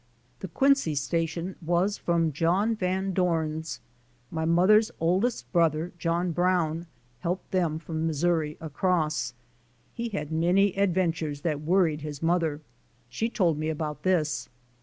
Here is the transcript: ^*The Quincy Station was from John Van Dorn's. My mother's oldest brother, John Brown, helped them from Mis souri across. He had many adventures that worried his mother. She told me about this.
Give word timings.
^*The 0.39 0.47
Quincy 0.47 0.95
Station 0.95 1.57
was 1.61 1.95
from 1.99 2.31
John 2.31 2.75
Van 2.75 3.13
Dorn's. 3.13 3.81
My 4.31 4.45
mother's 4.45 4.89
oldest 4.99 5.51
brother, 5.51 5.91
John 5.99 6.31
Brown, 6.31 6.87
helped 7.19 7.51
them 7.51 7.77
from 7.77 8.07
Mis 8.07 8.23
souri 8.23 8.57
across. 8.59 9.35
He 9.93 10.09
had 10.09 10.31
many 10.31 10.75
adventures 10.75 11.41
that 11.41 11.61
worried 11.61 12.01
his 12.01 12.23
mother. 12.23 12.61
She 13.09 13.29
told 13.29 13.59
me 13.59 13.69
about 13.69 14.01
this. 14.01 14.49